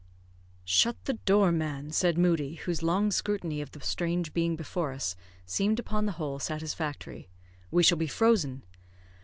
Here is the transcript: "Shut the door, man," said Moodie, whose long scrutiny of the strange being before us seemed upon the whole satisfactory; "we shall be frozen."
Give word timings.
"Shut 0.65 1.05
the 1.05 1.13
door, 1.13 1.51
man," 1.51 1.91
said 1.91 2.17
Moodie, 2.17 2.55
whose 2.55 2.81
long 2.81 3.11
scrutiny 3.11 3.61
of 3.61 3.69
the 3.69 3.81
strange 3.81 4.33
being 4.33 4.55
before 4.55 4.91
us 4.93 5.15
seemed 5.45 5.77
upon 5.79 6.07
the 6.07 6.13
whole 6.13 6.39
satisfactory; 6.39 7.29
"we 7.69 7.83
shall 7.83 7.99
be 7.99 8.07
frozen." 8.07 8.63